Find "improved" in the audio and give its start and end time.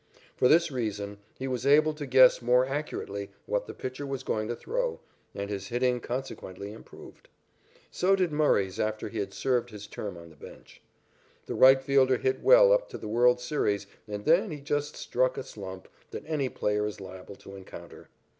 6.73-7.29